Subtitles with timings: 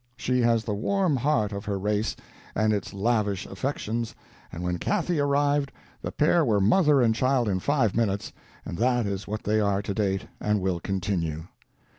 [0.17, 2.15] She has the warm heart of her race,
[2.55, 4.15] and its lavish affections,
[4.51, 8.33] and when Cathy arrived the pair were mother and child in five minutes,
[8.65, 11.43] and that is what they are to date and will continue.